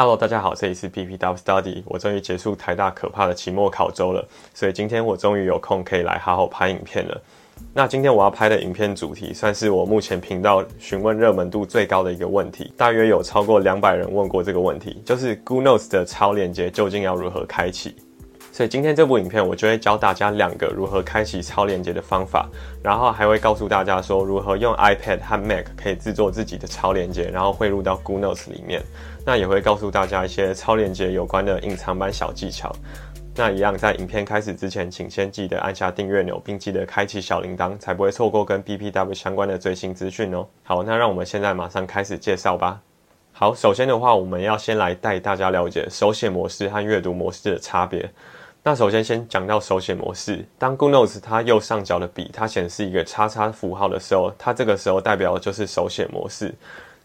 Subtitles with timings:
[0.00, 1.82] Hello，大家好，这里是 PPW Study。
[1.84, 7.20] 我终于结束台大可怕的期末考周了，所以今天我终于有空可以来好好拍影片了。
[7.74, 17.94] 那今天我要拍的影片主题，算是我目前频道询问热门度最高的一个问题，大约有超过两百人问过这个问题，就是 Goodnotes 的超链接究竟要如何开启？
[18.52, 22.48] 所以今天这部影片，我就会教大家两个如何开启超链接的方法，
[22.82, 28.82] 然后还会告诉大家说如何用 iPad 和 Mac 可以制作自己的超链接，然后汇入到 Google Notes 里面。
[29.24, 32.74] 那也会告诉大家一些超链接有关的隐藏版小技巧。
[33.36, 40.46] 那一样，在影片开始之前，请先记得按下订阅钮，并记得开启小铃铛，才不会错过跟 BPW 相关的最新资讯哦。
[40.64, 42.80] 好，那让我们现在马上开始介绍吧。
[43.32, 48.10] 好，首先的话，我们要先来带大家了解手写模式和阅读模式的差别。
[48.62, 56.54] 那首先先讲到手写模式，当 GoodNotes 它右上角的笔它显示一个叉叉符号的时候，它这个时候代表的就是手写模式。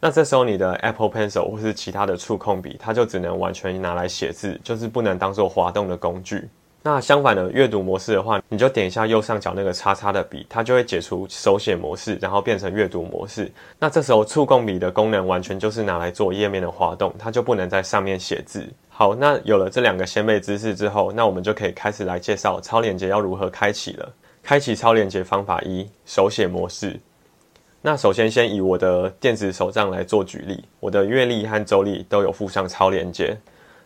[0.02, 6.50] 那这时候你的 Apple Pencil 或是其他的触控笔，它就只能完全拿来写字，就是不能当做滑动的工具。
[6.84, 13.50] 那相反的阅读模式的话，你就点一下右上角那个叉叉的笔，它就会解除手写模式，然后变成阅读模式。
[13.80, 18.70] 那这时候触控笔的功能完全就是拿来做页面的滑动，它就不能在上面写字。
[18.98, 24.10] 好，那有了这两个先辈知识之后，那我们就可以开始来介绍超连接要如何开启了。
[24.42, 26.98] 开启超连接方法一：手写模式。
[27.82, 33.38] 那首先先以我的电子手账来做举例，我的月历和周历都有附上超连接。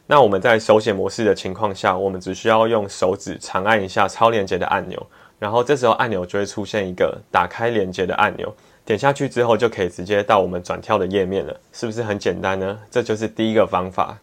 [0.06, 5.04] 那我们在手写模式的情况下，我们只需要用手指长按一下超连接的按钮，
[5.40, 8.54] 然后这时候按钮就会出现一个打开连接的按钮，
[8.86, 12.80] 点下去之后就可以直接到我们转跳的页面了，是不是很简单呢？
[12.92, 14.16] 这就是第一个方法。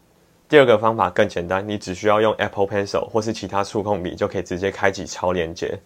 [0.48, 5.76] 第二个方法更简单，你只需要用 Apple Pencil 或是其他触控笔，就可以直接开启超连接。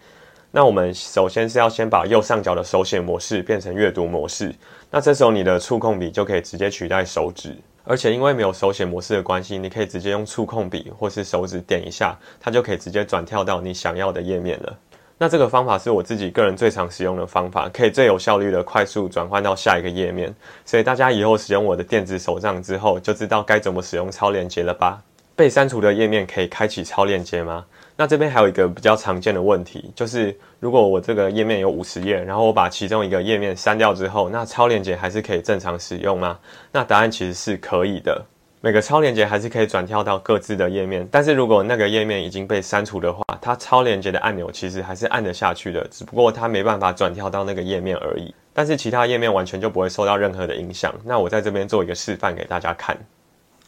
[0.50, 4.55] 那我们首先是要先把右上角的手写模式变成阅读模式。
[4.91, 14.78] 那这时候你的触控笔就可以直接取代手指，而且因为没有手写模式的关系，你可以直接用触控笔或是手指点一下，它就可以直接转跳到你想要的页面了。
[15.23, 20.34] 那这个方法是我自己个人最常使用的方法，可以最有效率的快速转换到下一个页面。
[20.65, 25.03] 所以大家以后使用我的电子手账之后，就知道该怎么使用超链接了吧？
[25.37, 27.67] 被删除的页面可以开启超链接吗？
[27.97, 36.39] 那这边还有一个比较常见的问题，就是如果我这个页面有五十页，然后我把其中一个页面删掉之后，那超链接还是可以正常使用吗？
[36.73, 38.25] 那答案其实是可以的。
[38.62, 48.34] 每个超链接还是可以转跳到各自的页面，但是如果那个页面已经被删除的话，它超链接的按钮其实还是按得下去的，只不过它没办法转跳到那个页面而已。
[48.53, 50.94] 但是其他页面完全就不会受到任何的影响。
[51.06, 52.94] 那我在这边做一个示范给大家看。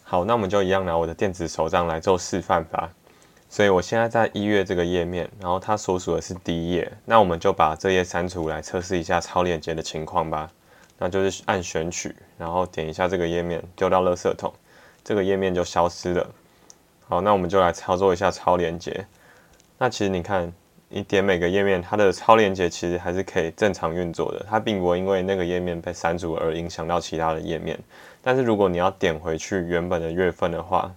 [0.04, 2.90] 好，那我们就一样拿我的电子手账来做示范吧。
[3.48, 10.50] 所以我现在在一月这个页面，然后它所属的是第一页，那我们就把这页删除来测试一下超链接的情况吧。
[10.98, 14.52] 那就是按选取，然后点一下这个页面，丢到垃圾桶。
[15.04, 16.26] 这个页面就消失了。
[17.08, 19.04] 好，那我们就来操作一下超连接。
[19.78, 20.52] 那其实你看，
[20.88, 27.78] 你点每个页面，它的超连接其实还是可以正常运作的，它并不会因为那个页面被删除而影响到其他的页面。
[28.22, 30.90] 但是如果你要点回去原本的月份的话，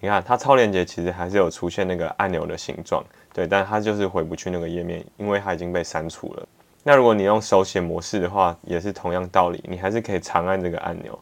[0.00, 6.48] 你看它超连接其实还是有出现那个按钮的形状，对，但它就是回不去那个页面，因为它已经被删除了。
[6.82, 11.16] 那如果你用手写模式的话，也是同样道理，你还是可以长按这个按钮。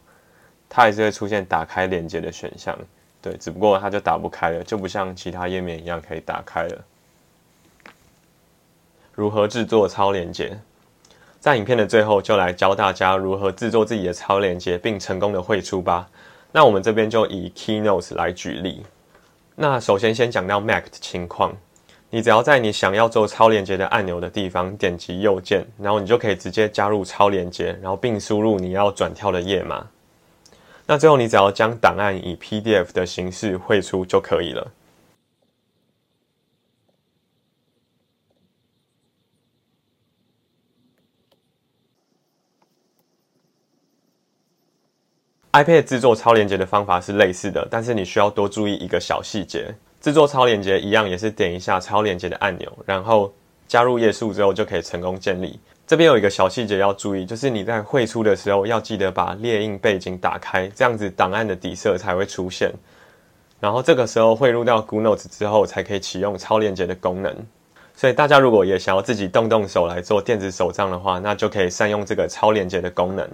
[0.73, 2.73] 它还是会出现打开连接的选项，
[3.21, 6.85] 对，只不过它就打不开了，就不像其他页面一样可以打开了。
[9.13, 10.57] 如何制作超连接？
[11.41, 16.09] 在影片的最后就来教大家如何制作自己的超连接，并成功的汇出吧。
[16.53, 18.85] 那我们这边就以 Keynote 来举例。
[19.55, 21.53] 那首先先讲到 Mac 的情况，
[22.09, 29.85] 你只要在你想要做超连接的按钮的地方点击右键，然后你就可以直接加入超连接，然后并输入你要转跳的页码。
[30.91, 34.73] 那最后，你只要将档案以 PDF 的形式汇出就可以了。
[45.53, 53.33] iPad 制作超连接的方法是类似的，但是你需要多注意一个小细节：制作超连接一样也是点一下超连接的按钮，然后
[53.71, 55.57] 加入页数之后就可以成功建立。
[55.87, 62.69] 这边有一个小细节要注意，就是你在绘出的时候要记得把列印背景打开，这样子档案的底色才会出现。
[63.61, 67.33] 然后这个时候汇入到 Goodnotes 之后，才可以启用超链接的功能。
[67.95, 73.25] 所以大家如果也想要自己动动手来做电子手账的话，那就可以善用这个超链接的功能。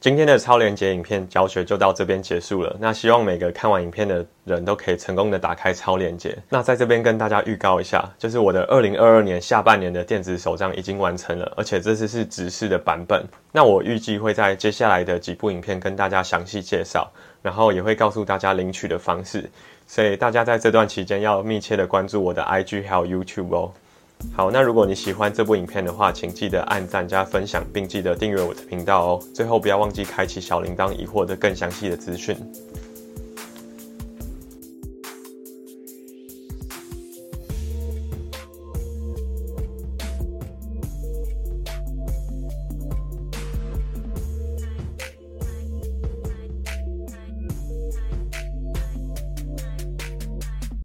[0.00, 2.74] 今天的超连接影片教学就到这边结束了。
[2.80, 6.34] 那希望每个看完影片的人都可以成功的打开超连接。
[6.48, 13.22] 那在这边跟大家预告一下，就是我的二零二二年下半年的电子手账已经完成了，而且这次是直视的版本。
[13.52, 17.10] 那我预计会在接下来的几部影片跟大家详细介绍。
[17.42, 19.50] 然后也会告诉大家领取的方式，
[19.86, 23.72] 所以大家在这段期间要密切的关注我的 IG 还有 YouTube 哦。
[24.32, 29.22] 好，那如果你喜欢这部影片的话，请记得按赞加分享，并记得订阅我的频道哦。
[29.34, 32.36] 最后不要忘记开启小铃铛，以获得更详细的资讯。